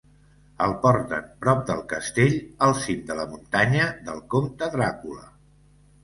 [0.67, 2.33] El porten prop del castell
[2.67, 5.29] al cim de la muntanya del Comte Dràcula.